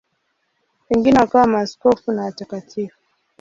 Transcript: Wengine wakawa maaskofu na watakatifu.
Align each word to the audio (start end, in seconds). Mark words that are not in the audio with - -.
Wengine 0.89 1.19
wakawa 1.19 1.47
maaskofu 1.47 2.11
na 2.11 2.21
watakatifu. 2.25 2.97